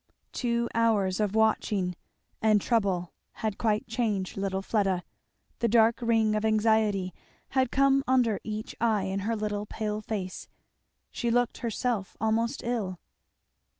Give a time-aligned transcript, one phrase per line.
[0.31, 1.95] Two hours of watching
[2.41, 5.03] and trouble had quite changed little Fleda;
[5.59, 7.13] the dark ring of anxiety
[7.49, 10.47] had come under each eye in her little pale face;
[11.11, 12.97] she looked herself almost ill.